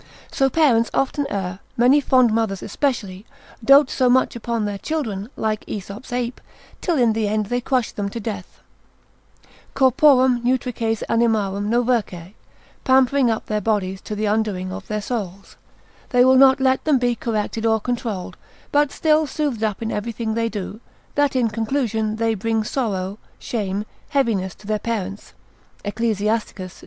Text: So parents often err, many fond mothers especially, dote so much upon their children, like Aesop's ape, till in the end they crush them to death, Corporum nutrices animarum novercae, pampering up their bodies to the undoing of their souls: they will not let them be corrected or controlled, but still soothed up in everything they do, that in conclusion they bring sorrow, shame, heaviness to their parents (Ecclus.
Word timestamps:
So 0.31 0.49
parents 0.49 0.89
often 0.95 1.27
err, 1.29 1.59
many 1.77 2.01
fond 2.01 2.33
mothers 2.33 2.63
especially, 2.63 3.23
dote 3.63 3.91
so 3.91 4.09
much 4.09 4.35
upon 4.35 4.65
their 4.65 4.79
children, 4.79 5.29
like 5.35 5.63
Aesop's 5.67 6.11
ape, 6.11 6.41
till 6.81 6.97
in 6.97 7.13
the 7.13 7.27
end 7.27 7.45
they 7.45 7.61
crush 7.61 7.91
them 7.91 8.09
to 8.09 8.19
death, 8.19 8.61
Corporum 9.75 10.41
nutrices 10.43 11.03
animarum 11.07 11.69
novercae, 11.69 12.33
pampering 12.83 13.29
up 13.29 13.45
their 13.45 13.61
bodies 13.61 14.01
to 14.01 14.15
the 14.15 14.25
undoing 14.25 14.73
of 14.73 14.87
their 14.87 15.03
souls: 15.03 15.55
they 16.09 16.25
will 16.25 16.33
not 16.35 16.59
let 16.59 16.83
them 16.83 16.97
be 16.97 17.13
corrected 17.13 17.63
or 17.67 17.79
controlled, 17.79 18.37
but 18.71 18.91
still 18.91 19.27
soothed 19.27 19.63
up 19.63 19.83
in 19.83 19.91
everything 19.91 20.33
they 20.33 20.49
do, 20.49 20.79
that 21.13 21.35
in 21.35 21.47
conclusion 21.47 22.15
they 22.15 22.33
bring 22.33 22.63
sorrow, 22.63 23.19
shame, 23.37 23.85
heaviness 24.09 24.55
to 24.55 24.65
their 24.65 24.79
parents 24.79 25.33
(Ecclus. 25.85 26.23